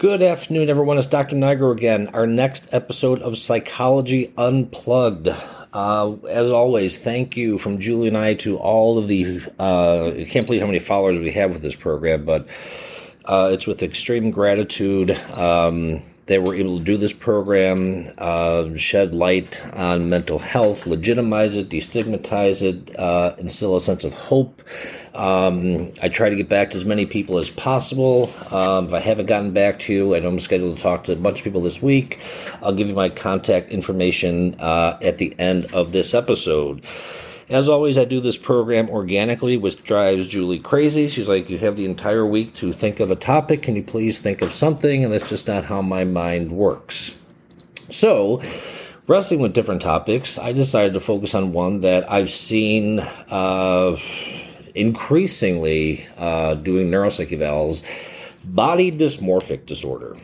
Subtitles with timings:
[0.00, 0.96] Good afternoon, everyone.
[0.96, 1.36] It's Dr.
[1.36, 2.08] Nigro again.
[2.14, 5.28] Our next episode of Psychology Unplugged.
[5.74, 9.42] Uh, as always, thank you from Julie and I to all of the.
[9.58, 12.46] Uh, I can't believe how many followers we have with this program, but
[13.26, 15.10] uh, it's with extreme gratitude.
[15.36, 16.00] Um,
[16.30, 21.68] that we're able to do this program, uh, shed light on mental health, legitimize it,
[21.68, 24.62] destigmatize it, uh, instill a sense of hope.
[25.12, 28.30] Um, I try to get back to as many people as possible.
[28.52, 31.12] Um, if I haven't gotten back to you, I know I'm scheduled to talk to
[31.12, 32.20] a bunch of people this week.
[32.62, 36.86] I'll give you my contact information uh, at the end of this episode.
[37.50, 41.08] As always, I do this program organically, which drives Julie crazy.
[41.08, 43.62] She's like, You have the entire week to think of a topic.
[43.62, 45.02] Can you please think of something?
[45.02, 47.20] And that's just not how my mind works.
[47.90, 48.40] So,
[49.08, 53.96] wrestling with different topics, I decided to focus on one that I've seen uh,
[54.76, 57.82] increasingly uh, doing neuropsych evals
[58.44, 60.16] body dysmorphic disorder.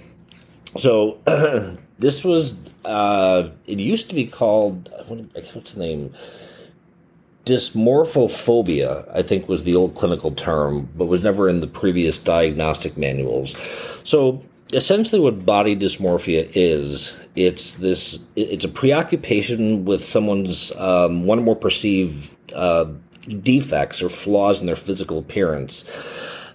[0.77, 1.19] So,
[1.99, 2.55] this was,
[2.85, 6.15] uh, it used to be called, what's the name?
[7.47, 12.99] Dysmorphophobia, I think was the old clinical term, but was never in the previous diagnostic
[12.99, 13.55] manuals.
[14.05, 14.41] So
[14.73, 21.43] essentially what body dysmorphia is it's this it's a preoccupation with someone's um, one or
[21.43, 22.87] more perceived uh,
[23.43, 25.85] defects or flaws in their physical appearance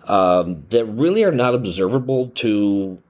[0.05, 3.01] um, that really are not observable to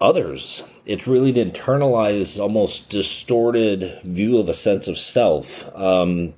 [0.00, 0.62] others.
[0.86, 5.68] It's really an internalized, almost distorted view of a sense of self.
[5.76, 6.34] Um,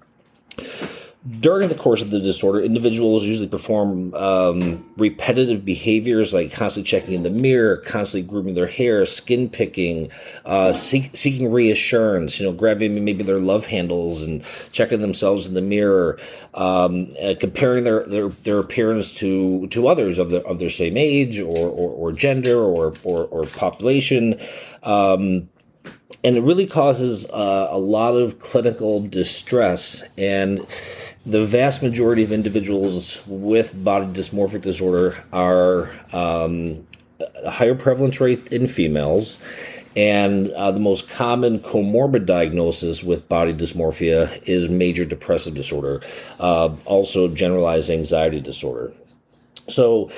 [1.39, 7.15] during the course of the disorder, individuals usually perform um, repetitive behaviors like constantly checking
[7.15, 10.11] in the mirror, constantly grooming their hair, skin picking,
[10.45, 12.41] uh, seek, seeking reassurance.
[12.41, 16.19] You know, grabbing maybe their love handles and checking themselves in the mirror,
[16.55, 20.97] um, uh, comparing their, their their appearance to to others of their of their same
[20.97, 24.41] age or or, or gender or, or or population.
[24.83, 25.49] Um,
[26.25, 30.05] and it really causes uh, a lot of clinical distress.
[30.17, 30.67] And
[31.27, 36.87] the vast majority of individuals with body dysmorphic disorder are um,
[37.43, 39.39] a higher prevalence rate in females.
[39.95, 46.03] And uh, the most common comorbid diagnosis with body dysmorphia is major depressive disorder
[46.41, 48.93] uh, also generalized anxiety disorder.
[49.69, 50.11] So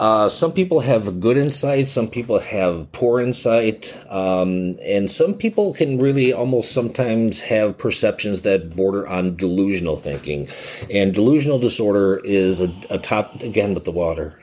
[0.00, 5.72] uh, some people have good insight, some people have poor insight, um, and some people
[5.72, 10.48] can really almost sometimes have perceptions that border on delusional thinking.
[10.90, 14.36] And delusional disorder is a, a top, again, with the water.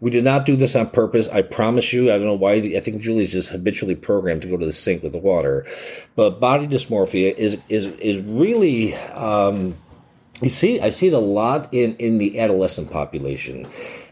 [0.00, 1.28] We did not do this on purpose.
[1.28, 2.10] I promise you.
[2.10, 2.54] I don't know why.
[2.54, 5.66] I think Julie's just habitually programmed to go to the sink with the water.
[6.16, 8.94] But body dysmorphia is is is really.
[8.94, 9.76] Um,
[10.42, 13.66] you see, I see it a lot in in the adolescent population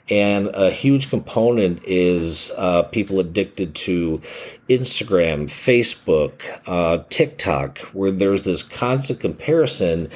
[0.08, 4.20] and a huge component is uh, people addicted to
[4.68, 10.08] Instagram, Facebook, uh, TikTok, where there's this constant comparison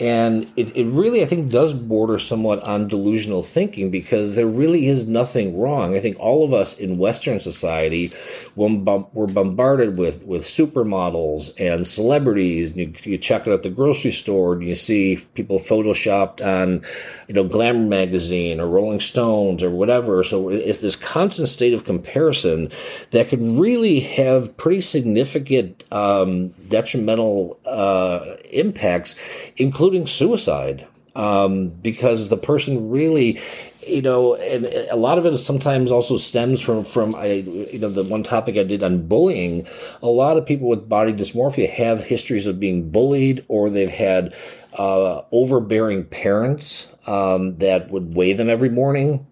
[0.00, 4.86] and it, it really, I think, does border somewhat on delusional thinking because there really
[4.88, 5.94] is nothing wrong.
[5.94, 8.10] I think all of us in Western society,
[8.54, 14.12] when we're bombarded with, with supermodels and celebrities, you, you check it at the grocery
[14.12, 16.82] store and you see people photoshopped on,
[17.28, 20.24] you know, Glamour magazine or Rolling Stones or whatever.
[20.24, 22.70] So it's this constant state of comparison
[23.10, 29.14] that could really have pretty significant um, detrimental uh, impacts,
[29.56, 33.38] including suicide, um, because the person really
[33.86, 37.26] you know, and a lot of it sometimes also stems from from I,
[37.72, 39.66] you know, the one topic I did on bullying.
[40.02, 44.34] A lot of people with body dysmorphia have histories of being bullied, or they've had
[44.78, 49.26] uh, overbearing parents um, that would weigh them every morning,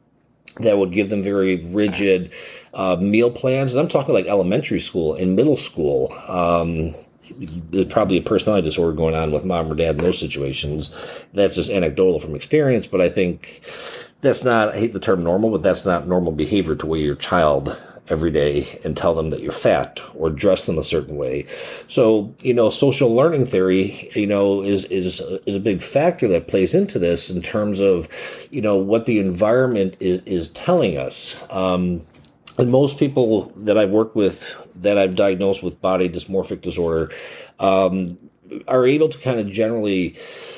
[0.59, 2.33] that would give them very rigid
[2.75, 3.73] uh, meal plans.
[3.73, 6.13] And I'm talking like elementary school and middle school.
[6.29, 6.95] Um,
[7.39, 10.91] there's probably a personality disorder going on with mom or dad in those situations.
[11.33, 13.63] That's just anecdotal from experience, but I think
[14.21, 17.15] that's not, I hate the term normal, but that's not normal behavior to weigh your
[17.15, 21.47] child every day and tell them that you're fat or dress them a certain way.
[21.87, 26.49] So, you know, social learning theory, you know, is, is, is a big factor that
[26.49, 28.09] plays into this in terms of,
[28.51, 31.43] you know, what the environment is, is telling us.
[31.51, 32.05] Um,
[32.61, 34.45] and most people that I've worked with
[34.77, 37.11] that I've diagnosed with body dysmorphic disorder
[37.59, 38.19] um,
[38.69, 40.17] are able to kind of generally,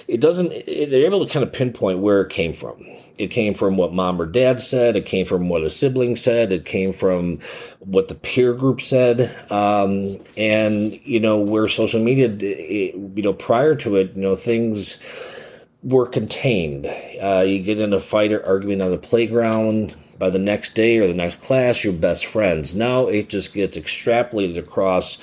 [0.08, 2.82] it doesn't, they're able to kind of pinpoint where it came from.
[3.18, 4.96] It came from what mom or dad said.
[4.96, 6.50] It came from what a sibling said.
[6.52, 7.38] It came from
[7.80, 9.30] what the peer group said.
[9.50, 14.98] Um, and, you know, where social media, you know, prior to it, you know, things,
[15.82, 16.86] were contained.
[17.22, 20.98] Uh, you get in a fight or argument on the playground, by the next day
[20.98, 22.74] or the next class, you're best friends.
[22.74, 25.18] Now it just gets extrapolated across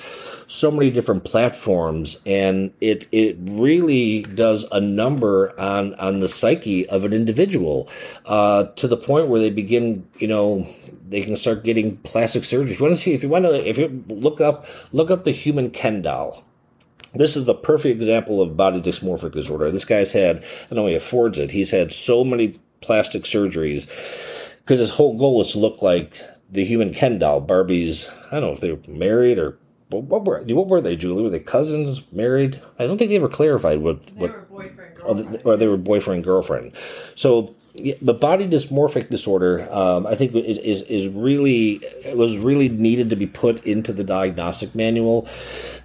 [0.46, 6.88] so many different platforms, and it it really does a number on on the psyche
[6.88, 7.88] of an individual
[8.26, 10.66] uh, to the point where they begin, you know,
[11.08, 12.72] they can start getting plastic surgery.
[12.72, 15.24] If you want to see, if you want to, if you look up look up
[15.24, 16.44] the human Ken doll
[17.14, 19.70] this is the perfect example of body dysmorphic disorder.
[19.70, 23.88] This guy's had, I know he affords it, he's had so many plastic surgeries
[24.64, 26.20] because his whole goal was to look like
[26.50, 27.40] the human Ken doll.
[27.40, 29.58] Barbie's, I don't know if they were married or
[29.90, 31.22] what were what were they, Julie?
[31.22, 32.60] Were they cousins, married?
[32.78, 35.42] I don't think they ever clarified what They what were boyfriend, or, girlfriend.
[35.44, 36.72] or they were boyfriend girlfriend.
[37.16, 42.36] So, yeah, but body dysmorphic disorder, um, I think, is, is is really it was
[42.36, 45.26] really needed to be put into the diagnostic manual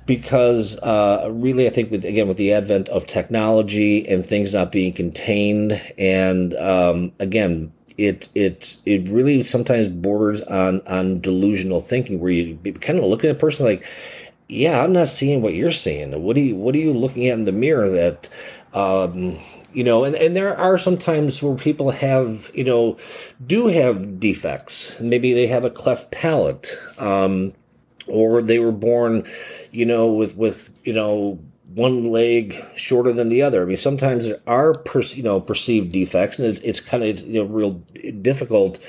[0.05, 4.71] because uh, really, I think with again with the advent of technology and things not
[4.71, 7.71] being contained, and um, again.
[7.97, 13.29] It it it really sometimes borders on on delusional thinking, where you kind of looking
[13.29, 13.85] at a person like,
[14.47, 16.21] yeah, I'm not seeing what you're seeing.
[16.23, 18.29] What are you What are you looking at in the mirror that,
[18.73, 19.37] um,
[19.73, 20.03] you know?
[20.03, 22.97] And and there are some times where people have, you know,
[23.45, 24.99] do have defects.
[24.99, 27.53] Maybe they have a cleft palate, um,
[28.07, 29.23] or they were born,
[29.71, 31.39] you know, with with you know
[31.75, 33.61] one leg shorter than the other.
[33.61, 37.19] I mean, sometimes there are per, you know perceived defects, and it's, it's kind of
[37.21, 37.73] you know real
[38.21, 38.79] difficult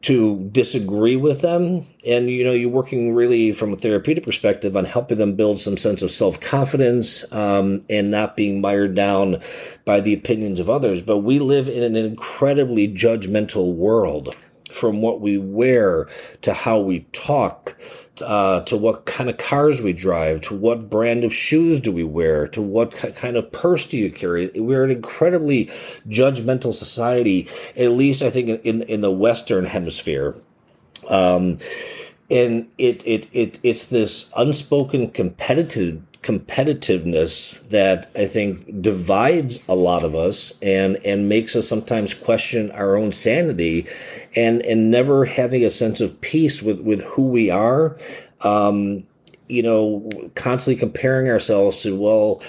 [0.00, 4.84] to disagree with them and you know you're working really from a therapeutic perspective on
[4.84, 9.40] helping them build some sense of self-confidence um, and not being mired down
[9.84, 14.32] by the opinions of others but we live in an incredibly judgmental world
[14.70, 16.08] from what we wear
[16.42, 17.76] to how we talk
[18.22, 22.04] uh, to what kind of cars we drive, to what brand of shoes do we
[22.04, 24.50] wear, to what ki- kind of purse do you carry.
[24.54, 25.66] We're an incredibly
[26.08, 30.34] judgmental society, at least I think in in the Western Hemisphere.
[31.08, 31.58] Um,
[32.30, 40.04] and it, it it it's this unspoken competitive competitiveness that I think divides a lot
[40.04, 43.86] of us and and makes us sometimes question our own sanity
[44.34, 47.96] and and never having a sense of peace with with who we are.
[48.40, 49.04] Um
[49.48, 52.42] you know constantly comparing ourselves to well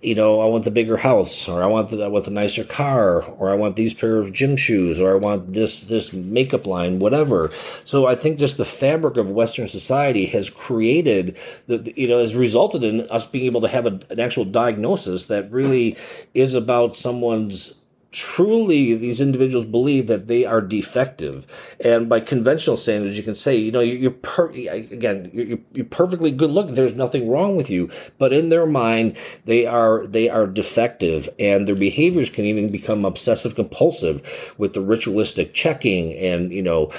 [0.00, 2.62] you know, I want the bigger house, or I want the I want the nicer
[2.62, 6.66] car, or I want these pair of gym shoes, or I want this this makeup
[6.66, 7.50] line, whatever.
[7.84, 11.36] So I think just the fabric of Western society has created
[11.66, 15.26] the you know has resulted in us being able to have a, an actual diagnosis
[15.26, 15.96] that really
[16.32, 17.74] is about someone's
[18.10, 21.46] truly these individuals believe that they are defective.
[21.84, 26.30] And by conventional standards you can say you know you're per- again you're, you're perfectly
[26.30, 26.74] good looking.
[26.74, 27.90] There's nothing wrong with you.
[28.18, 31.28] But in their mind they are they are defective.
[31.38, 36.90] And their behaviors can even become obsessive compulsive with the ritualistic checking and you know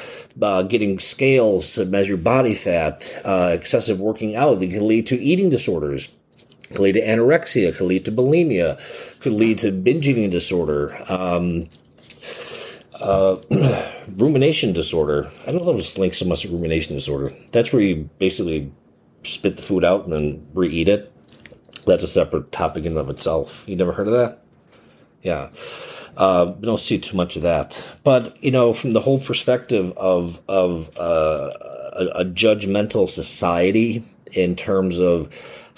[0.41, 5.17] uh, getting scales to measure body fat uh, excessive working out that can lead to
[5.17, 6.13] eating disorders.
[6.69, 8.79] Could lead to anorexia, could lead to bulimia,
[9.19, 11.63] could lead to binge eating disorder, um,
[13.01, 13.37] uh,
[14.15, 15.27] rumination disorder.
[15.47, 17.31] I don't know if it's linked so much to rumination disorder.
[17.51, 18.71] That's where you basically
[19.23, 21.13] spit the food out and then re-eat it.
[21.85, 23.63] That's a separate topic in of itself.
[23.67, 24.43] You never heard of that?
[25.21, 25.49] Yeah.
[26.17, 30.41] Uh, don't see too much of that, but you know, from the whole perspective of
[30.49, 31.51] of uh,
[31.93, 34.03] a, a judgmental society
[34.33, 35.29] in terms of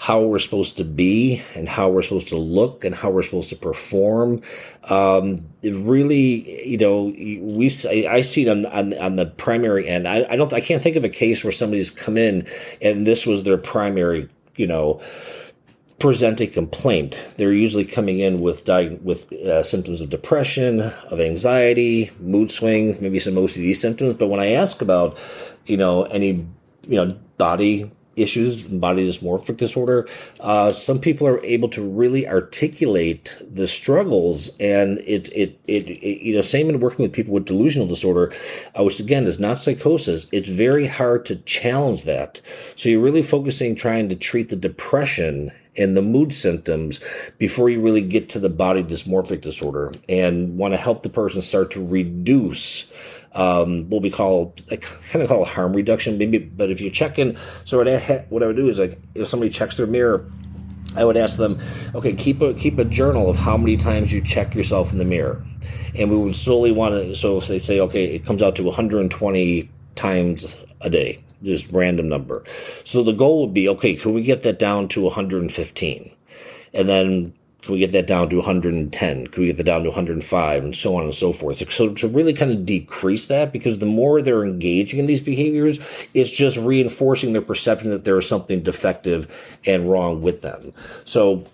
[0.02, 3.48] how we're supposed to be and how we're supposed to look and how we're supposed
[3.48, 4.42] to perform.
[4.90, 10.08] Um, really, you know, we I see it on on, on the primary end.
[10.08, 12.48] I, I don't I can't think of a case where somebody's come in
[12.80, 15.00] and this was their primary, you know
[16.00, 17.16] present a complaint.
[17.36, 22.96] They're usually coming in with di- with uh, symptoms of depression, of anxiety, mood swing,
[23.00, 24.16] maybe some OCD symptoms.
[24.16, 25.16] But when I ask about,
[25.64, 26.44] you know, any
[26.88, 27.06] you know
[27.38, 30.08] body issues, body dysmorphic disorder,
[30.40, 36.22] uh, some people are able to really articulate the struggles, and it, it it, it
[36.22, 38.32] you know same in working with people with delusional disorder,
[38.78, 40.26] uh, which again is not psychosis.
[40.32, 42.40] It's very hard to challenge that.
[42.76, 47.00] So you're really focusing trying to treat the depression and the mood symptoms
[47.38, 51.40] before you really get to the body dysmorphic disorder and want to help the person
[51.40, 52.86] start to reduce
[53.34, 57.18] um, what we call I kind of call harm reduction maybe but if you check
[57.18, 60.28] in so what I, what I would do is like if somebody checks their mirror
[60.96, 61.58] I would ask them,
[61.94, 65.04] okay, keep a keep a journal of how many times you check yourself in the
[65.04, 65.44] mirror,
[65.94, 67.14] and we would slowly want to.
[67.14, 72.08] So if they say, okay, it comes out to 120 times a day, just random
[72.08, 72.44] number.
[72.84, 76.12] So the goal would be, okay, can we get that down to 115?
[76.74, 79.26] And then can we get that down to 110?
[79.28, 80.64] Can we get that down to 105?
[80.64, 81.72] And so on and so forth.
[81.72, 85.78] So to really kind of decrease that, because the more they're engaging in these behaviors,
[86.12, 90.72] it's just reinforcing their perception that there is something defective and wrong with them.
[91.04, 91.46] So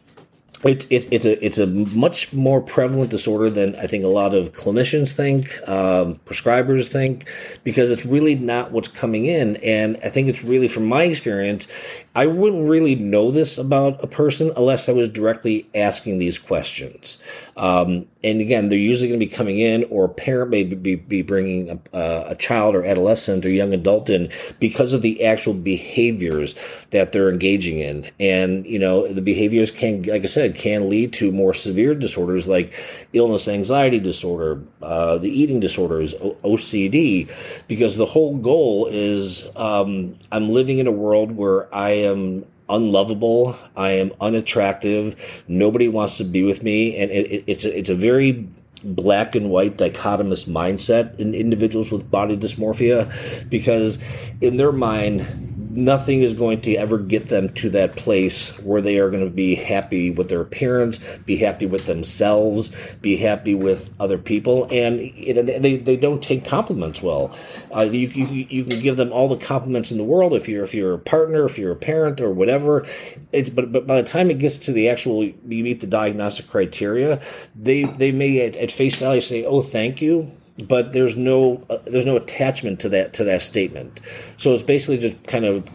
[0.64, 4.34] it's it, it's a it's a much more prevalent disorder than I think a lot
[4.34, 7.28] of clinicians think, um, prescribers think,
[7.64, 9.56] because it's really not what's coming in.
[9.56, 11.68] And I think it's really, from my experience,
[12.14, 17.18] I wouldn't really know this about a person unless I was directly asking these questions.
[17.56, 20.96] Um, and again, they're usually going to be coming in, or a parent may be,
[20.96, 25.54] be bringing a, a, child or adolescent or young adult in because of the actual
[25.54, 26.54] behaviors
[26.90, 28.10] that they're engaging in.
[28.18, 32.48] And, you know, the behaviors can, like I said, can lead to more severe disorders
[32.48, 32.74] like
[33.12, 37.30] illness, anxiety disorder, uh, the eating disorders, o- OCD,
[37.68, 43.56] because the whole goal is um, I'm living in a world where I am unlovable.
[43.76, 45.42] I am unattractive.
[45.48, 48.48] Nobody wants to be with me, and it, it, it's a, it's a very
[48.84, 53.98] black and white dichotomous mindset in individuals with body dysmorphia because
[54.40, 55.47] in their mind
[55.78, 59.30] nothing is going to ever get them to that place where they are going to
[59.30, 64.98] be happy with their appearance, be happy with themselves, be happy with other people, and
[64.98, 67.36] they, they don't take compliments well.
[67.74, 70.64] Uh, you, you, you can give them all the compliments in the world if you're
[70.64, 72.84] if you're a partner, if you're a parent, or whatever.
[73.32, 76.48] It's but but by the time it gets to the actual you meet the diagnostic
[76.48, 77.20] criteria,
[77.54, 80.28] they they may at, at face value say, "Oh, thank you."
[80.66, 84.00] But there's no uh, there's no attachment to that to that statement.
[84.36, 85.68] So it's basically just kind of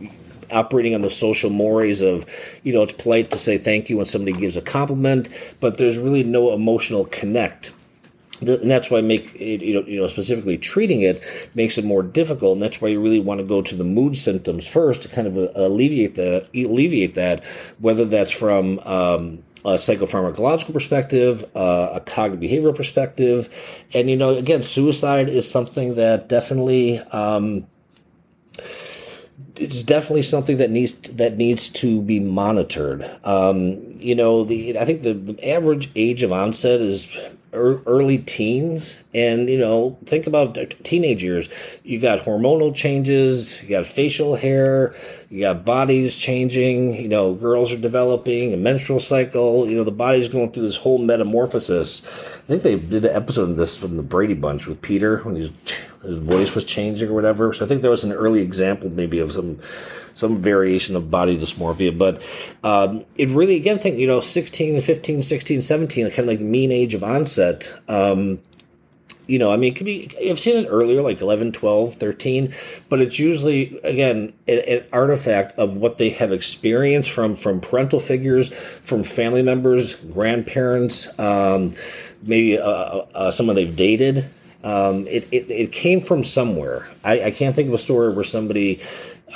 [0.51, 2.25] operating on the social mores of,
[2.63, 5.97] you know, it's polite to say thank you when somebody gives a compliment, but there's
[5.97, 7.71] really no emotional connect.
[8.39, 11.23] And that's why make it, you know, you know, specifically treating it
[11.55, 14.17] makes it more difficult, and that's why you really want to go to the mood
[14.17, 17.45] symptoms first to kind of uh, alleviate that, alleviate that,
[17.79, 23.49] whether that's from um, a psychopharmacological perspective, uh, a cognitive behavioral perspective,
[23.93, 26.99] and you know, again, suicide is something that definitely.
[26.99, 27.67] Um,
[29.55, 33.09] it's definitely something that needs that needs to be monitored.
[33.23, 37.15] Um, you know, the I think the, the average age of onset is
[37.53, 41.49] early teens and you know think about teenage years.
[41.83, 44.95] You got hormonal changes you got facial hair
[45.29, 49.91] you got bodies changing you know girls are developing a menstrual cycle you know the
[49.91, 52.03] body's going through this whole metamorphosis.
[52.05, 55.35] I think they did an episode of this from the brady bunch with peter when
[56.03, 59.19] his voice was changing or whatever so i think there was an early example maybe
[59.19, 59.59] of some
[60.13, 61.97] some variation of body dysmorphia.
[61.97, 62.23] But
[62.63, 66.71] um, it really, again, think, you know, 16, 15, 16, 17, kind of like mean
[66.71, 67.73] age of onset.
[67.87, 68.39] Um,
[69.25, 72.53] you know, I mean, it could be, I've seen it earlier, like 11, 12, 13,
[72.89, 78.01] but it's usually, again, an, an, artifact of what they have experienced from, from parental
[78.01, 81.73] figures, from family members, grandparents, um,
[82.21, 84.29] maybe uh, uh, uh someone they've dated.
[84.63, 86.87] Um, it, it, it came from somewhere.
[87.03, 88.81] I, I can't think of a story where somebody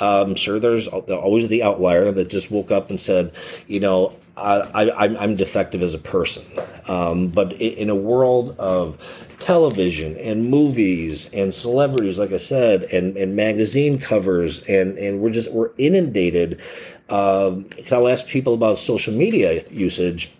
[0.00, 3.32] I'm sure there's always the outlier that just woke up and said,
[3.66, 6.44] you know, I, am defective as a person.
[6.86, 13.16] Um, but in a world of television and movies and celebrities, like I said, and,
[13.16, 16.60] and magazine covers, and, and we're just we're inundated.
[17.08, 20.30] Um, I'll ask people about social media usage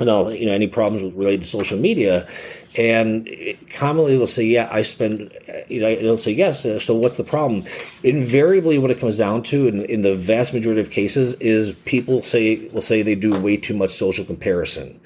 [0.00, 2.28] and all you know any problems related to social media.
[2.76, 3.28] And
[3.74, 5.32] commonly they'll say yeah i spend
[5.68, 7.64] you know they'll say yes uh, so what's the problem?
[8.04, 12.22] Invariably what it comes down to in, in the vast majority of cases is people
[12.22, 15.00] say will say they do way too much social comparison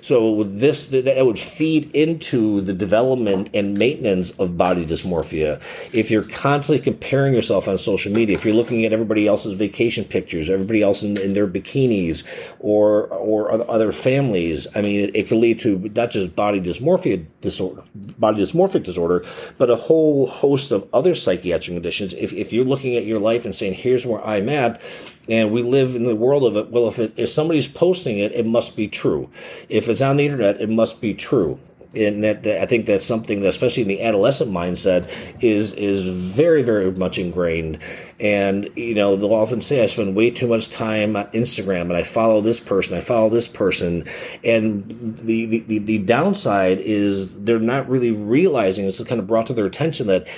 [0.00, 5.58] so this that would feed into the development and maintenance of body dysmorphia.
[5.94, 10.04] If you're constantly comparing yourself on social media, if you're looking at everybody else's vacation
[10.04, 12.24] pictures, everybody else in, in their bikinis,
[12.60, 17.26] or or other families, I mean, it, it could lead to not just body dysmorphia
[17.40, 17.82] disorder,
[18.18, 19.24] body dysmorphic disorder,
[19.58, 22.12] but a whole host of other psychiatric conditions.
[22.14, 24.80] If if you're looking at your life and saying, "Here's where I'm at,"
[25.28, 26.70] and we live in the world of it.
[26.70, 29.30] Well, if it, if somebody's posting it, it must be true.
[29.68, 31.58] If it's on the internet, it must be true.
[31.94, 35.08] And that, that I think that's something that, especially in the adolescent mindset,
[35.42, 37.78] is is very very much ingrained.
[38.20, 41.94] And you know, they'll often say, "I spend way too much time on Instagram, and
[41.94, 44.04] I follow this person, I follow this person."
[44.44, 49.54] And the the, the downside is they're not really realizing it's kind of brought to
[49.54, 50.28] their attention that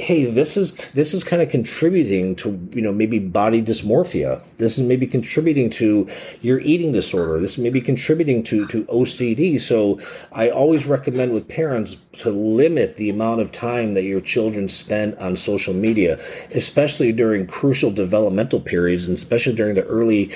[0.00, 4.42] hey this is this is kind of contributing to you know maybe body dysmorphia.
[4.56, 6.08] This is maybe contributing to
[6.40, 7.40] your eating disorder.
[7.40, 9.98] This may be contributing to to ocd so
[10.32, 15.14] i always recommend with parents to limit the amount of time that your children spend
[15.16, 16.18] on social media
[16.54, 20.30] especially during crucial developmental periods and especially during the early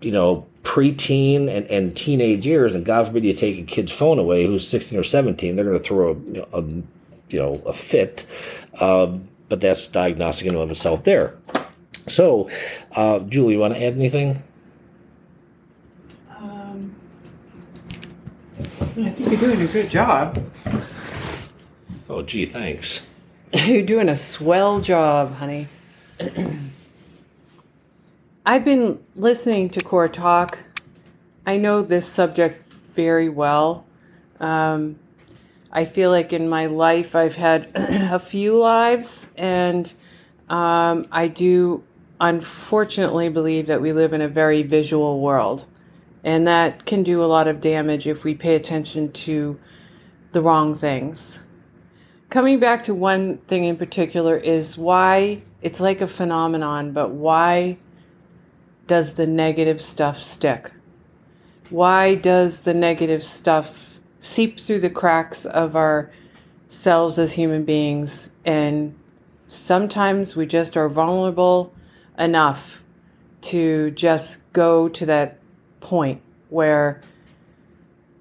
[0.00, 4.18] you know preteen and, and teenage years, and God forbid you take a kid's phone
[4.18, 6.12] away who's 16 or 17, they're going to throw
[6.52, 6.64] a, a,
[7.32, 8.26] you know, a fit.
[8.80, 11.36] Um, but that's diagnostic in and of itself there.
[12.06, 12.50] So,
[12.96, 14.42] uh, Julie, you want to add anything?
[16.36, 16.94] Um,
[18.70, 20.42] I think you're doing a good job.
[22.08, 23.08] Oh, gee, thanks.
[23.54, 25.68] You're doing a swell job, honey.
[28.46, 30.58] I've been listening to Core Talk.
[31.46, 33.86] I know this subject very well.
[34.40, 34.98] Um,
[35.72, 39.92] I feel like in my life I've had a few lives, and
[40.50, 41.82] um, I do
[42.20, 45.64] unfortunately believe that we live in a very visual world.
[46.24, 49.58] And that can do a lot of damage if we pay attention to
[50.30, 51.40] the wrong things.
[52.30, 57.76] Coming back to one thing in particular is why it's like a phenomenon, but why
[58.86, 60.70] does the negative stuff stick?
[61.70, 63.91] Why does the negative stuff
[64.22, 66.10] seep through the cracks of our
[66.68, 68.30] selves as human beings?
[68.46, 68.94] And
[69.48, 71.74] sometimes we just are vulnerable
[72.18, 72.82] enough
[73.42, 75.38] to just go to that
[75.80, 77.02] point where,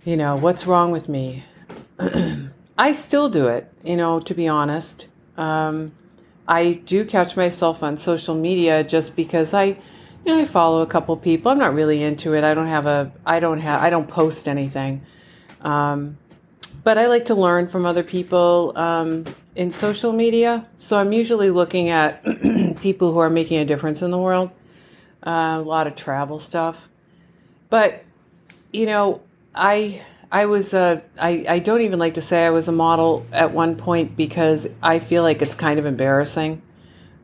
[0.04, 1.46] you know, what's wrong with me?
[2.78, 5.08] I still do it, you know, to be honest.
[5.38, 5.92] Um,
[6.48, 9.78] I do catch myself on social media just because I, you
[10.26, 11.52] know, I follow a couple people.
[11.52, 12.44] I'm not really into it.
[12.44, 15.06] I don't have a, I don't have, I don't post anything.
[15.62, 16.18] Um,
[16.84, 19.26] but I like to learn from other people um,
[19.56, 20.68] in social media.
[20.78, 22.24] So I'm usually looking at
[22.82, 24.52] people who are making a difference in the world.
[25.24, 26.90] Uh, a lot of travel stuff,
[27.70, 28.04] but
[28.74, 29.22] you know,
[29.54, 30.02] I
[30.32, 33.52] I was uh, I I don't even like to say I was a model at
[33.52, 36.64] one point because I feel like it's kind of embarrassing.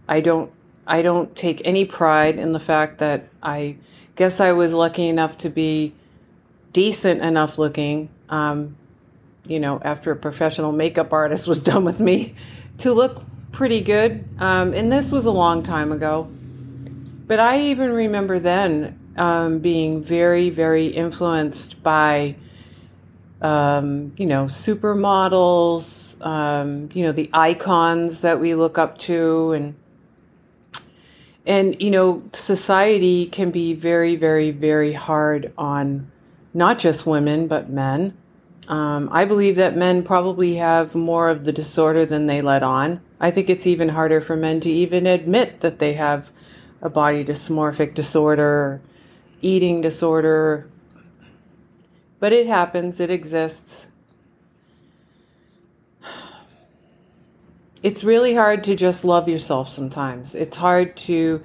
[0.08, 0.52] I don't
[0.86, 3.78] I don't take any pride in the fact that I
[4.16, 5.94] guess I was lucky enough to be
[6.74, 8.10] decent enough looking.
[8.30, 8.76] Um,
[9.48, 12.36] you know, after a professional makeup artist was done with me,
[12.80, 14.24] to look pretty good.
[14.40, 16.30] Um, and this was a long time ago.
[17.28, 22.36] But I even remember then um, being very, very influenced by,
[23.42, 29.52] um, you know, supermodels, um, you know, the icons that we look up to.
[29.54, 29.76] And,
[31.46, 36.12] and, you know, society can be very, very, very hard on
[36.54, 38.18] not just women, but men.
[38.68, 43.02] Um, I believe that men probably have more of the disorder than they let on.
[43.20, 46.32] I think it's even harder for men to even admit that they have
[46.82, 48.82] a body dysmorphic disorder,
[49.42, 50.70] eating disorder.
[52.20, 53.88] But it happens, it exists.
[57.84, 60.36] It's really hard to just love yourself sometimes.
[60.36, 61.42] It's hard to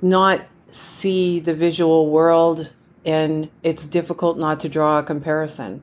[0.00, 2.72] not see the visual world,
[3.06, 5.82] and it's difficult not to draw a comparison.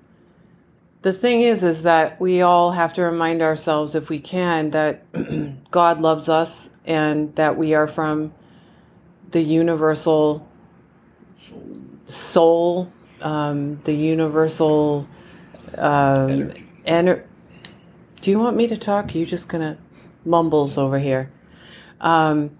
[1.02, 5.04] The thing is is that we all have to remind ourselves if we can that
[5.72, 8.34] god loves us and that we are from
[9.32, 10.48] the universal
[12.06, 15.08] soul um, the universal
[15.78, 16.52] um,
[16.86, 17.24] ener-
[18.22, 19.16] do you want me to talk?
[19.16, 19.78] You just gonna
[20.24, 21.30] mumbles over here.
[22.00, 22.58] Um,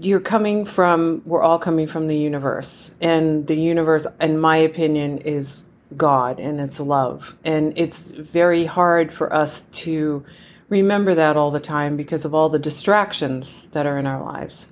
[0.00, 5.18] you're coming from we're all coming from the universe and the universe in my opinion
[5.18, 7.36] is God and it's love.
[7.44, 10.24] And it's very hard for us to
[10.68, 14.66] remember that all the time because of all the distractions that are in our lives.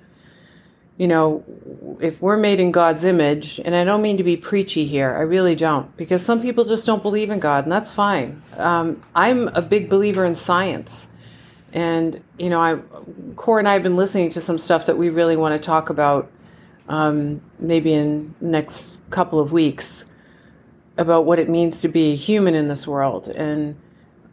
[0.97, 1.43] You know,
[1.99, 5.21] if we're made in God's image, and I don't mean to be preachy here, I
[5.21, 8.43] really don't, because some people just don't believe in God, and that's fine.
[8.57, 11.09] Um, I'm a big believer in science.
[11.73, 12.77] And, you know, I,
[13.35, 15.89] Core and I have been listening to some stuff that we really want to talk
[15.89, 16.31] about
[16.87, 20.05] um, maybe in next couple of weeks
[20.97, 23.75] about what it means to be human in this world and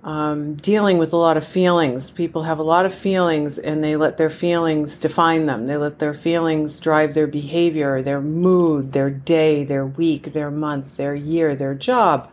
[0.03, 2.11] um, dealing with a lot of feelings.
[2.11, 5.67] People have a lot of feelings and they let their feelings define them.
[5.67, 10.97] They let their feelings drive their behavior, their mood, their day, their week, their month,
[10.97, 12.31] their year, their job,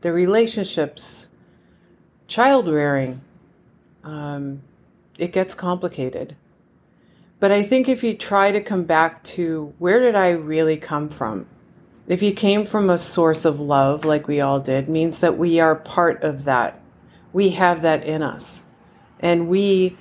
[0.00, 1.26] their relationships,
[2.26, 3.20] child rearing.
[4.04, 4.62] Um,
[5.18, 6.36] it gets complicated.
[7.40, 11.08] But I think if you try to come back to where did I really come
[11.08, 11.46] from?
[12.06, 15.60] if you came from a source of love like we all did means that we
[15.60, 16.80] are part of that.
[17.32, 18.62] We have that in us.
[19.20, 19.96] And we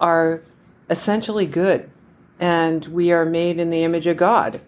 [0.00, 0.42] are
[0.88, 1.90] essentially good.
[2.38, 4.60] And we are made in the image of god.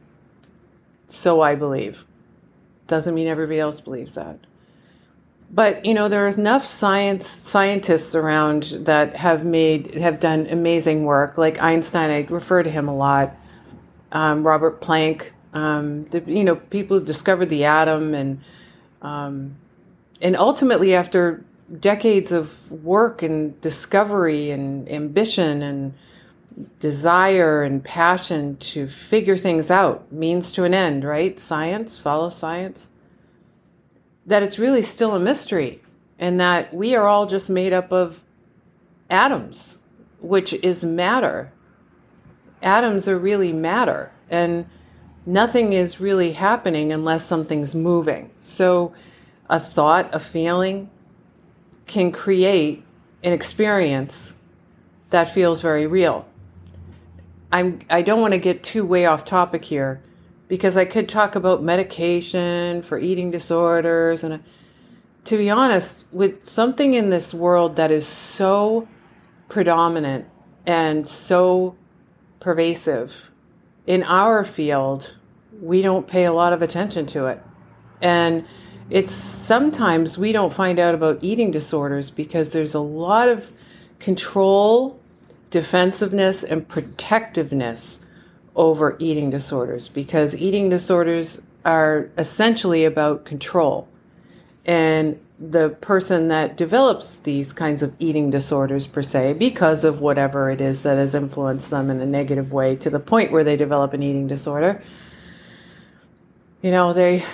[1.09, 2.05] So i believe.
[2.87, 4.39] Doesn't mean everybody else believes that
[5.53, 11.05] but you know there are enough science scientists around that have made have done amazing
[11.05, 13.37] work like einstein i refer to him a lot
[14.13, 18.41] um, Robert Planck, um, the, you know, people who discovered the atom, and
[19.01, 19.57] um,
[20.21, 21.45] and ultimately after
[21.81, 25.95] decades of work and discovery and ambition and
[26.79, 31.39] desire and passion to figure things out, means to an end, right?
[31.41, 32.91] Science, follow science.
[34.27, 35.83] That it's really still a mystery,
[36.19, 38.23] and that we are all just made up of
[39.11, 39.77] atoms,
[40.21, 41.53] which is matter.
[42.63, 44.67] Atoms are really matter, and
[45.27, 48.31] nothing is really happening unless something's moving.
[48.43, 48.95] So,
[49.51, 50.89] a thought, a feeling
[51.87, 52.85] can create
[53.23, 54.35] an experience
[55.11, 56.27] that feels very real.
[57.53, 60.01] I'm I don't want to get too way off topic here
[60.53, 64.23] because I could talk about medication for eating disorders.
[64.23, 64.45] And
[65.25, 68.87] to be honest with something in this world that is so
[69.49, 70.29] predominant
[70.67, 71.75] and so
[72.39, 73.31] pervasive
[73.87, 75.17] in our field
[75.59, 77.43] we don't pay a lot of attention to it.
[78.03, 78.45] And
[78.91, 83.55] it's sometimes we don't find out about eating disorders because there's a lot of
[84.01, 85.01] control
[85.49, 88.01] defensiveness and protectiveness
[88.55, 93.89] over eating disorders because eating disorders are essentially about control.
[94.65, 100.51] And the person that develops these kinds of eating disorders, per se, because of whatever
[100.51, 103.57] it is that has influenced them in a negative way to the point where they
[103.57, 104.81] develop an eating disorder,
[106.63, 107.25] you know, they,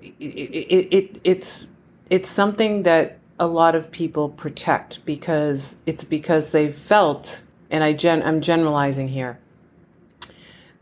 [0.00, 1.68] it, it, it it's,
[2.10, 7.92] it's something that a lot of people protect because it's because they've felt, and I
[7.92, 9.38] gen, I'm generalizing here,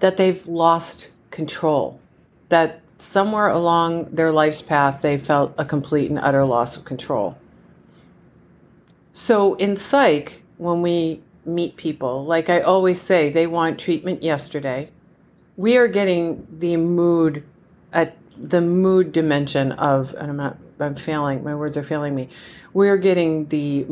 [0.01, 2.01] that they've lost control,
[2.49, 7.39] that somewhere along their life's path they felt a complete and utter loss of control.
[9.13, 14.91] So in psych, when we meet people, like I always say, they want treatment yesterday.
[15.57, 17.45] We are getting the mood
[17.93, 21.45] at the mood dimension of, and I'm not I'm failing.
[21.45, 22.29] My words are failing me.
[22.73, 23.85] We're getting the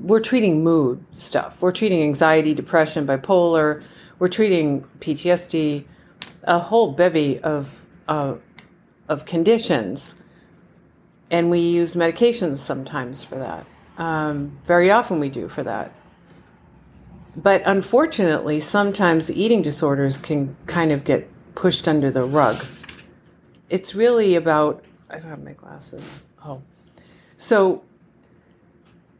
[0.00, 1.62] we're treating mood stuff.
[1.62, 3.82] We're treating anxiety, depression, bipolar.
[4.20, 5.84] We're treating PTSD,
[6.44, 8.34] a whole bevy of uh,
[9.08, 10.14] of conditions,
[11.30, 13.66] and we use medications sometimes for that.
[13.96, 15.98] Um, very often we do for that.
[17.34, 22.62] But unfortunately, sometimes eating disorders can kind of get pushed under the rug.
[23.70, 26.22] It's really about I don't have my glasses.
[26.44, 26.60] Oh.
[27.38, 27.82] So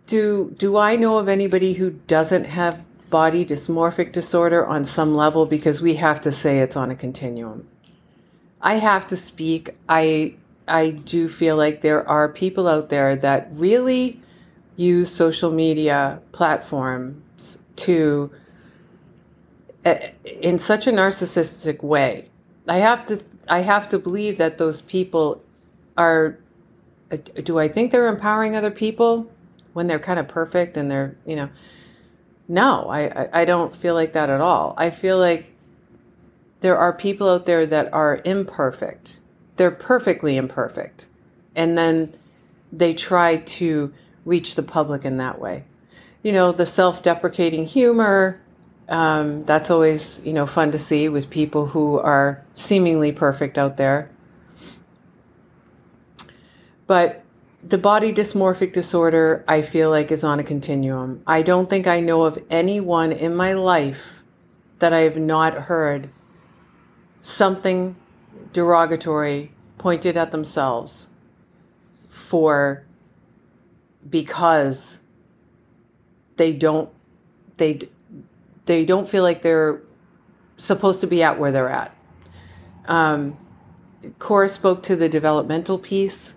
[0.07, 5.47] do do I know of anybody who doesn't have body dysmorphic disorder on some level
[5.47, 7.69] because we have to say it's on a continuum.
[8.63, 9.71] I have to speak.
[9.89, 10.37] I
[10.69, 14.21] I do feel like there are people out there that really
[14.77, 18.31] use social media platforms to
[19.85, 19.95] uh,
[20.25, 22.29] in such a narcissistic way.
[22.69, 25.43] I have to I have to believe that those people
[25.97, 26.39] are
[27.11, 29.31] uh, do I think they're empowering other people
[29.73, 31.49] when they're kind of perfect and they're, you know,
[32.51, 34.75] no, I, I don't feel like that at all.
[34.77, 35.47] I feel like
[36.63, 39.21] there are people out there that are imperfect.
[39.55, 41.07] They're perfectly imperfect.
[41.55, 42.13] And then
[42.73, 43.93] they try to
[44.25, 45.65] reach the public in that way.
[46.25, 48.41] You know, the self deprecating humor,
[48.89, 53.77] um, that's always, you know, fun to see with people who are seemingly perfect out
[53.77, 54.11] there.
[56.89, 57.23] But
[57.63, 61.23] the body dysmorphic disorder, I feel like, is on a continuum.
[61.27, 64.23] I don't think I know of anyone in my life
[64.79, 66.11] that I have not heard
[67.23, 67.97] something
[68.53, 71.09] derogatory pointed at themselves
[72.09, 72.85] for
[74.09, 75.01] because
[76.37, 76.91] they don't
[77.59, 77.81] they
[78.65, 79.83] they don't feel like they're
[80.57, 81.95] supposed to be at where they're at.
[82.87, 83.37] Um,
[84.19, 86.35] Cora spoke to the developmental piece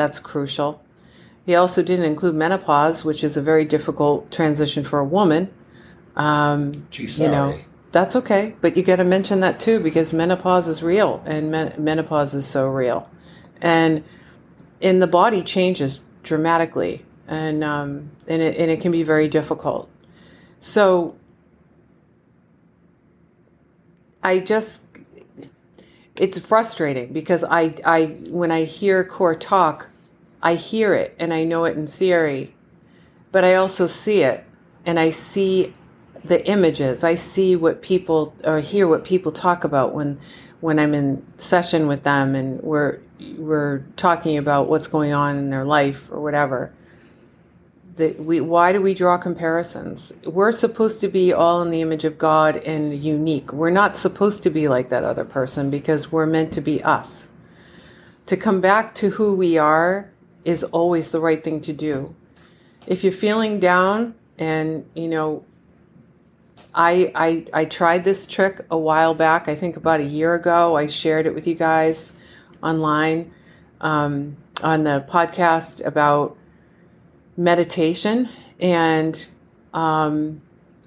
[0.00, 0.82] that's crucial.
[1.44, 5.52] He also didn't include menopause, which is a very difficult transition for a woman.
[6.16, 7.60] Um, Gee, you know,
[7.92, 11.74] that's okay, but you got to mention that too because menopause is real, and men-
[11.76, 13.10] menopause is so real,
[13.60, 14.02] and
[14.80, 19.90] in the body changes dramatically, and um, and it, and it can be very difficult.
[20.60, 21.14] So
[24.22, 24.84] I just
[26.20, 29.89] it's frustrating because I, I when I hear Core talk,
[30.42, 32.54] I hear it and I know it in theory,
[33.32, 34.44] but I also see it
[34.86, 35.74] and I see
[36.24, 37.04] the images.
[37.04, 40.18] I see what people or hear what people talk about when
[40.60, 42.98] when I'm in session with them and we're
[43.36, 46.72] we're talking about what's going on in their life or whatever.
[47.96, 50.12] The, we, why do we draw comparisons?
[50.24, 53.52] We're supposed to be all in the image of God and unique.
[53.52, 57.28] We're not supposed to be like that other person because we're meant to be us.
[58.26, 60.09] To come back to who we are
[60.44, 62.14] is always the right thing to do.
[62.86, 65.44] If you're feeling down and, you know,
[66.74, 70.76] I, I, I tried this trick a while back, I think about a year ago.
[70.76, 72.12] I shared it with you guys
[72.62, 73.32] online
[73.80, 76.36] um, on the podcast about
[77.36, 78.28] meditation.
[78.60, 79.28] And
[79.74, 80.42] um,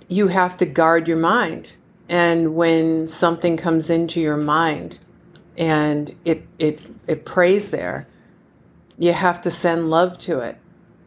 [0.08, 1.76] you have to guard your mind.
[2.10, 5.00] And when something comes into your mind
[5.58, 8.08] and it, it, it prays there,
[8.98, 10.58] you have to send love to it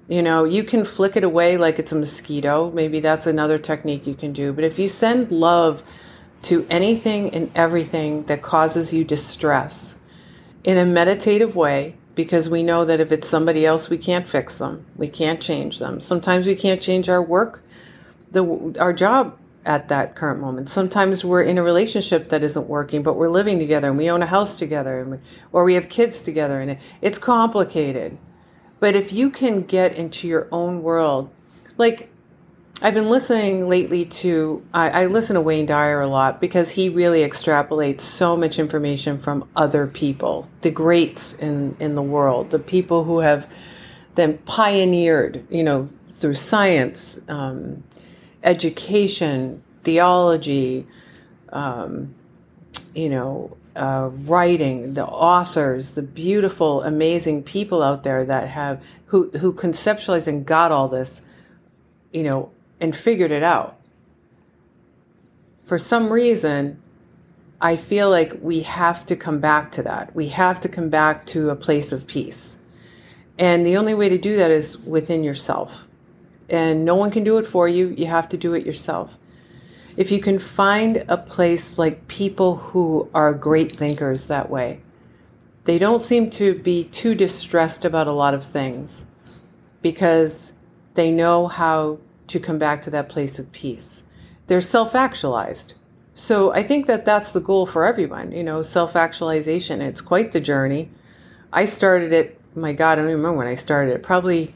[0.09, 2.71] you know, you can flick it away like it's a mosquito.
[2.71, 4.53] Maybe that's another technique you can do.
[4.53, 5.83] But if you send love
[6.43, 9.97] to anything and everything that causes you distress
[10.63, 14.59] in a meditative way, because we know that if it's somebody else, we can't fix
[14.59, 16.01] them, we can't change them.
[16.01, 17.63] Sometimes we can't change our work,
[18.31, 20.71] the, our job at that current moment.
[20.71, 24.23] Sometimes we're in a relationship that isn't working, but we're living together and we own
[24.23, 25.19] a house together, we,
[25.53, 28.17] or we have kids together, and it, it's complicated.
[28.79, 31.31] But if you can get into your own world,
[31.77, 32.11] like
[32.83, 36.91] I've been listening lately to, I, I, listen to Wayne Dyer a lot because he
[36.91, 42.59] really extrapolates so much information from other people, the greats in, in the world, the
[42.59, 43.51] people who have
[44.15, 47.83] then pioneered, you know, through science, um,
[48.47, 50.87] education, theology,
[51.51, 52.15] um,
[52.95, 59.31] you know, uh, writing, the authors, the beautiful, amazing people out there that have who
[59.31, 61.21] who conceptualized and got all this,
[62.13, 63.77] you know, and figured it out.
[65.65, 66.81] For some reason,
[67.61, 70.15] I feel like we have to come back to that.
[70.15, 72.59] We have to come back to a place of peace.
[73.39, 75.87] And the only way to do that is within yourself.
[76.49, 77.95] And no one can do it for you.
[77.97, 79.19] You have to do it yourself
[79.97, 84.81] if you can find a place like people who are great thinkers that way,
[85.65, 89.07] they don't seem to be too distressed about a lot of things
[89.83, 90.53] because
[90.95, 94.03] they know how to come back to that place of peace.
[94.47, 95.75] They're self actualized.
[96.15, 99.81] So I think that that's the goal for everyone, you know, self actualization.
[99.81, 100.91] It's quite the journey.
[101.53, 104.55] I started it, my God, I don't even remember when I started it, probably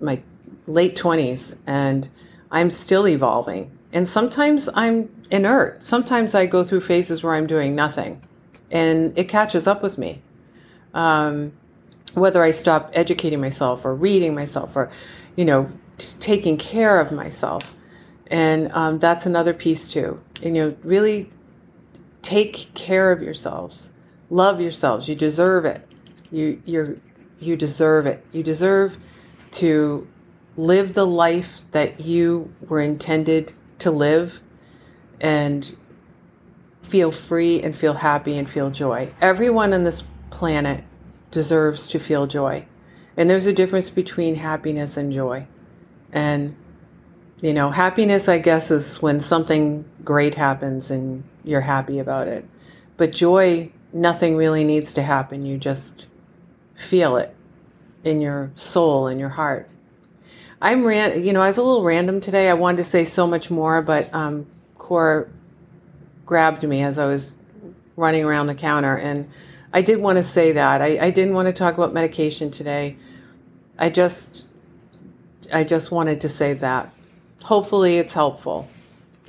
[0.00, 0.22] my
[0.66, 1.56] late 20s.
[1.66, 2.08] And
[2.50, 3.76] I'm still evolving.
[3.92, 5.84] And sometimes I'm inert.
[5.84, 8.22] Sometimes I go through phases where I'm doing nothing
[8.70, 10.22] and it catches up with me.
[10.94, 11.52] Um,
[12.14, 14.90] whether I stop educating myself or reading myself or,
[15.36, 17.76] you know, taking care of myself.
[18.30, 20.22] And um, that's another piece too.
[20.42, 21.30] And, you know, really
[22.22, 23.90] take care of yourselves.
[24.30, 25.08] Love yourselves.
[25.08, 25.82] You deserve it.
[26.30, 26.96] You, you're,
[27.40, 28.24] you deserve it.
[28.32, 28.98] You deserve
[29.52, 30.06] to
[30.56, 34.40] live the life that you were intended to live
[35.20, 35.76] and
[36.82, 39.12] feel free and feel happy and feel joy.
[39.20, 40.84] Everyone on this planet
[41.30, 42.66] deserves to feel joy.
[43.16, 45.46] And there's a difference between happiness and joy.
[46.12, 46.56] And,
[47.40, 52.44] you know, happiness, I guess, is when something great happens and you're happy about it.
[52.96, 55.44] But joy, nothing really needs to happen.
[55.44, 56.06] You just
[56.74, 57.34] feel it
[58.04, 59.68] in your soul, in your heart.
[60.60, 62.48] I'm ran, you know, I was a little random today.
[62.50, 65.28] I wanted to say so much more, but um, Core
[66.26, 67.34] grabbed me as I was
[67.96, 69.30] running around the counter, and
[69.72, 70.82] I did want to say that.
[70.82, 72.96] I, I didn't want to talk about medication today.
[73.78, 74.46] I just,
[75.52, 76.92] I just wanted to say that.
[77.44, 78.68] Hopefully, it's helpful,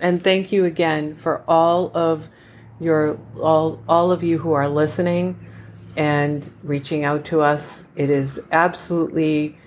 [0.01, 2.27] and thank you again for all of
[2.79, 5.38] your all all of you who are listening
[5.97, 7.86] and reaching out to us.
[7.95, 9.58] It is absolutely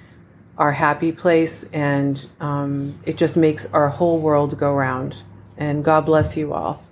[0.58, 5.22] our happy place, and um, it just makes our whole world go round.
[5.56, 6.82] And God bless you all.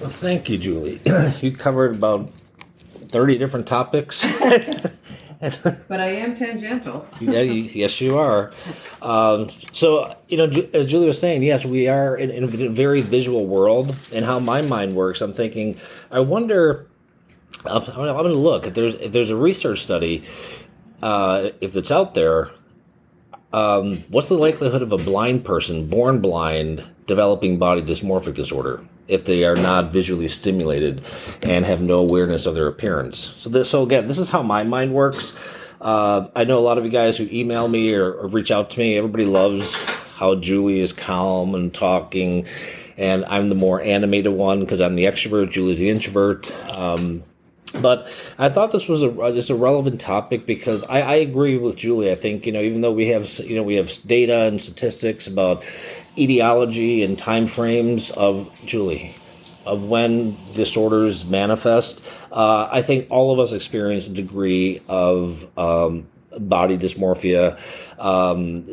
[0.00, 1.00] Well, thank you, Julie.
[1.38, 4.26] you covered about 30 different topics.
[5.88, 7.06] but I am tangential.
[7.20, 8.52] yeah, you, yes, you are.
[9.00, 13.02] Um, so, you know, as Julie was saying, yes, we are in, in, a very
[13.02, 13.96] visual world.
[14.12, 15.76] And how my mind works, I'm thinking,
[16.10, 16.86] I wonder.
[17.66, 20.22] I'm, I'm going to look if there's if there's a research study
[21.02, 22.50] uh, if it's out there,
[23.52, 29.24] um, what's the likelihood of a blind person, born blind, developing body dysmorphic disorder if
[29.24, 31.02] they are not visually stimulated
[31.42, 33.34] and have no awareness of their appearance?
[33.38, 35.34] So, this, so again, this is how my mind works.
[35.80, 38.70] Uh, I know a lot of you guys who email me or, or reach out
[38.70, 38.96] to me.
[38.96, 39.74] Everybody loves
[40.16, 42.46] how Julie is calm and talking,
[42.96, 45.50] and I'm the more animated one because I'm the extrovert.
[45.50, 46.52] Julie's the introvert.
[46.76, 47.22] Um,
[47.80, 51.76] But I thought this was a just a relevant topic because I, I agree with
[51.76, 52.10] Julie.
[52.10, 55.26] I think you know even though we have you know we have data and statistics
[55.26, 55.62] about
[56.18, 59.14] etiology and time frames of Julie
[59.66, 66.08] of when disorders manifest, uh, I think all of us experience a degree of um,
[66.38, 67.58] body dysmorphia.
[67.98, 68.66] Um,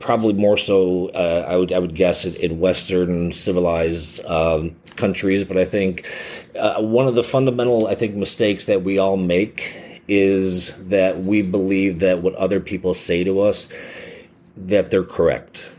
[0.00, 5.44] probably more so, uh, I would I would guess, in, in Western civilized um, countries.
[5.44, 6.08] But I think
[6.58, 9.76] uh, one of the fundamental, I think, mistakes that we all make
[10.08, 13.68] is that we believe that what other people say to us
[14.56, 15.70] that they're correct,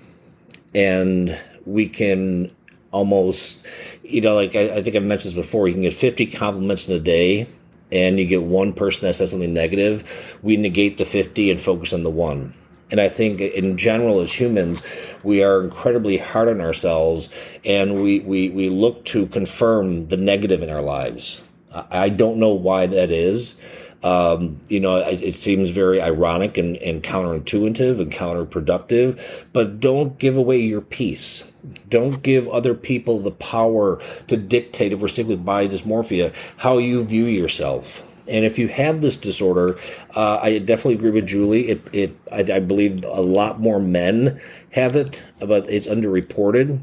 [0.74, 2.52] and we can
[2.92, 3.66] almost,
[4.04, 5.68] you know, like I, I think I've mentioned this before.
[5.68, 7.48] You can get fifty compliments in a day
[7.92, 11.94] and you get one person that says something negative, we negate the 50 and focus
[11.94, 12.54] on the one.
[12.90, 14.82] And I think in general, as humans,
[15.24, 17.30] we are incredibly hard on ourselves
[17.64, 21.42] and we, we, we look to confirm the negative in our lives.
[21.74, 23.56] I don't know why that is.
[24.04, 30.18] Um, you know, it, it, seems very ironic and, and counterintuitive and counterproductive, but don't
[30.18, 31.44] give away your peace.
[31.88, 37.04] Don't give other people the power to dictate, if we're with body dysmorphia, how you
[37.04, 38.08] view yourself.
[38.28, 39.78] And if you have this disorder,
[40.16, 41.70] uh, I definitely agree with Julie.
[41.70, 44.40] It, it, I, I, believe a lot more men
[44.72, 46.82] have it, but it's underreported.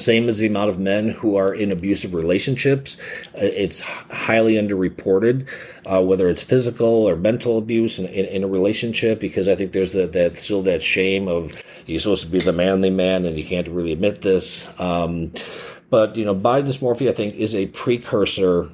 [0.00, 2.96] Same as the amount of men who are in abusive relationships.
[3.34, 5.48] Uh, it's highly underreported,
[5.86, 9.72] uh, whether it's physical or mental abuse in, in, in a relationship, because I think
[9.72, 11.52] there's that, that, still that shame of
[11.86, 14.68] you're supposed to be the manly man and you can't really admit this.
[14.80, 15.32] Um,
[15.90, 18.66] but, you know, body dysmorphia, I think, is a precursor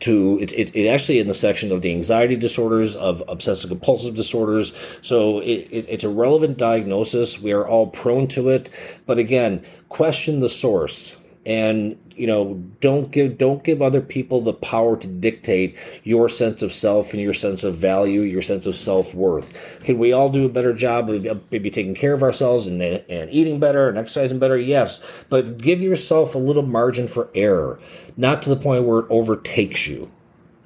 [0.00, 4.14] to it, it, it, actually in the section of the anxiety disorders of obsessive compulsive
[4.14, 4.72] disorders.
[5.02, 7.40] So it, it, it's a relevant diagnosis.
[7.40, 8.70] We are all prone to it.
[9.06, 11.16] But again question the source.
[11.46, 16.62] And you know don't give don't give other people the power to dictate your sense
[16.62, 19.80] of self and your sense of value your sense of self-worth.
[19.84, 23.30] Can we all do a better job of maybe taking care of ourselves and, and
[23.30, 24.56] eating better and exercising better?
[24.56, 25.24] Yes.
[25.28, 27.80] But give yourself a little margin for error
[28.16, 30.10] not to the point where it overtakes you.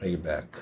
[0.00, 0.58] Are you back?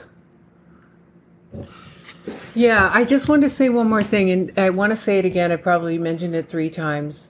[2.54, 5.24] Yeah i just want to say one more thing and i want to say it
[5.24, 7.28] again i probably mentioned it three times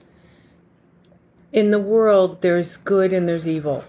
[1.53, 3.83] in the world there's good and there's evil.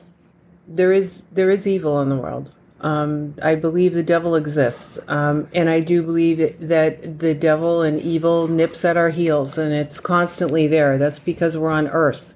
[0.67, 2.53] There is there is evil in the world.
[2.81, 8.03] Um, I believe the devil exists, um, and I do believe that the devil and
[8.03, 10.99] evil nips at our heels, and it's constantly there.
[10.99, 12.35] That's because we're on Earth.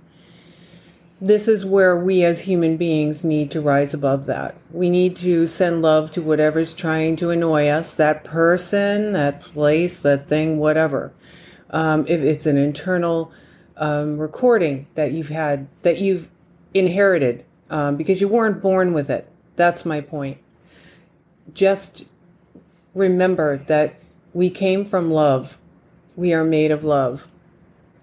[1.20, 4.54] This is where we as human beings need to rise above that.
[4.70, 9.98] We need to send love to whatever's trying to annoy us that person, that place,
[10.00, 11.12] that thing, whatever.
[11.70, 13.32] Um, if it's an internal
[13.76, 16.30] um, recording that you've had, that you've
[16.74, 19.28] inherited, um, because you weren't born with it.
[19.56, 20.38] That's my point.
[21.52, 22.06] Just
[22.94, 23.96] remember that
[24.32, 25.58] we came from love.
[26.16, 27.26] We are made of love.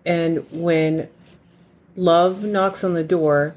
[0.06, 1.10] And when
[1.96, 3.56] love knocks on the door,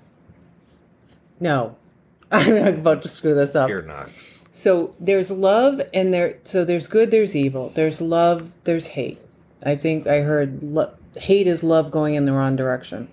[1.40, 1.76] no,
[2.32, 3.68] I'm not about to screw this up.
[3.68, 4.12] You're not.
[4.50, 7.70] So there's love and there, so there's good, there's evil.
[7.74, 9.20] There's love, there's hate.
[9.62, 13.08] I think I heard lo- hate is love going in the wrong direction.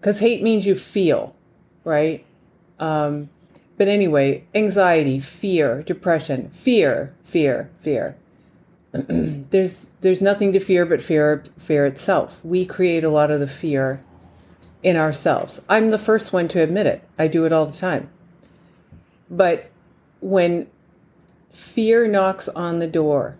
[0.00, 1.34] Because hate means you feel,
[1.84, 2.24] right?
[2.78, 3.30] Um,
[3.76, 8.16] but anyway, anxiety, fear, depression, fear, fear, fear.
[8.92, 12.40] there's there's nothing to fear but fear fear itself.
[12.44, 14.04] We create a lot of the fear
[14.82, 15.60] in ourselves.
[15.68, 17.02] I'm the first one to admit it.
[17.18, 18.10] I do it all the time.
[19.28, 19.70] But
[20.20, 20.68] when
[21.52, 23.36] fear knocks on the door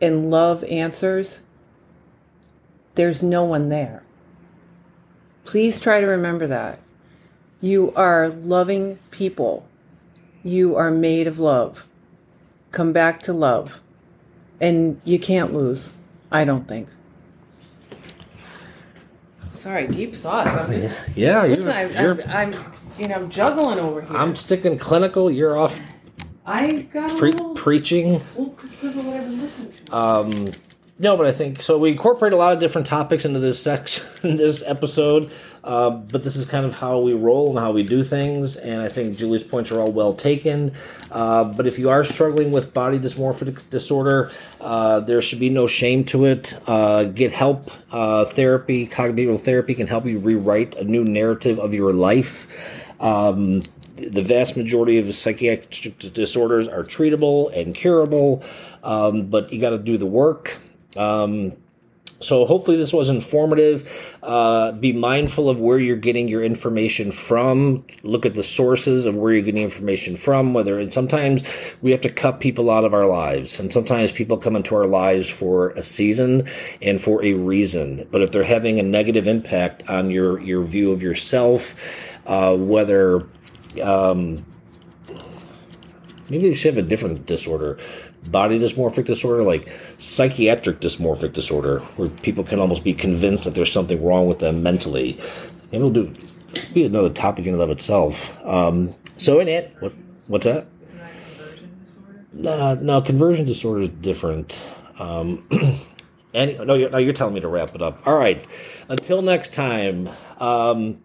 [0.00, 1.40] and love answers,
[2.98, 4.02] there's no one there.
[5.44, 6.80] Please try to remember that.
[7.60, 9.68] You are loving people.
[10.42, 11.86] You are made of love.
[12.72, 13.80] Come back to love.
[14.60, 15.92] And you can't lose,
[16.32, 16.88] I don't think.
[19.52, 20.50] Sorry, deep thoughts.
[21.16, 24.16] yeah, you're, Listen, I, you're, I'm, I'm, you know, I'm juggling over here.
[24.16, 25.30] I'm sticking clinical.
[25.30, 25.80] You're off.
[26.44, 28.20] I got pre- little, preaching.
[29.92, 30.52] Um,
[31.00, 31.78] no, but I think so.
[31.78, 34.04] We incorporate a lot of different topics into this section,
[34.36, 35.30] this episode.
[35.62, 38.56] Uh, but this is kind of how we roll and how we do things.
[38.56, 40.72] And I think Julie's points are all well taken.
[41.10, 45.66] Uh, but if you are struggling with body dysmorphic disorder, uh, there should be no
[45.66, 46.58] shame to it.
[46.66, 47.70] Uh, get help.
[47.92, 52.84] Uh, therapy, cognitive therapy can help you rewrite a new narrative of your life.
[53.00, 53.62] Um,
[53.96, 58.44] the vast majority of psychiatric disorders are treatable and curable,
[58.84, 60.58] um, but you got to do the work.
[60.96, 61.52] Um,
[62.20, 64.16] So hopefully this was informative.
[64.24, 67.84] Uh, be mindful of where you're getting your information from.
[68.02, 70.52] Look at the sources of where you're getting information from.
[70.52, 71.44] Whether and sometimes
[71.80, 74.86] we have to cut people out of our lives, and sometimes people come into our
[74.86, 76.48] lives for a season
[76.82, 78.08] and for a reason.
[78.10, 83.20] But if they're having a negative impact on your your view of yourself, uh, whether
[83.80, 84.38] um,
[86.30, 87.78] maybe they should have a different disorder
[88.30, 89.68] body dysmorphic disorder, like
[89.98, 94.62] psychiatric dysmorphic disorder, where people can almost be convinced that there's something wrong with them
[94.62, 95.18] mentally.
[95.70, 96.06] Maybe we'll do
[96.72, 98.44] be another topic in and of itself.
[98.44, 99.92] Um, so in it, what,
[100.26, 100.66] what's that?
[100.86, 102.62] Isn't that conversion disorder?
[102.62, 104.64] Uh, no, conversion disorder is different.
[104.98, 105.46] Um,
[106.34, 108.06] and no, you're, no, you're telling me to wrap it up.
[108.06, 108.46] All right.
[108.88, 110.08] Until next time.
[110.38, 111.04] Um,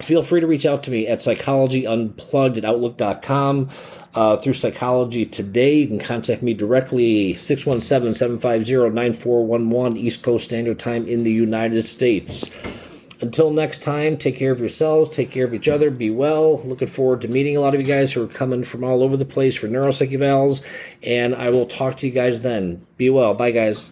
[0.00, 3.68] feel free to reach out to me at psychologyunplugged at outlook.com
[4.14, 5.78] uh, through psychology today.
[5.78, 12.50] You can contact me directly 617-750-9411 east coast standard time in the united states.
[13.20, 16.62] Until next time take care of yourselves take care of each other be well.
[16.62, 19.16] Looking forward to meeting a lot of you guys who are coming from all over
[19.16, 20.62] the place for neuropsych evals
[21.02, 22.86] and i will talk to you guys then.
[22.96, 23.34] Be well.
[23.34, 23.90] Bye guys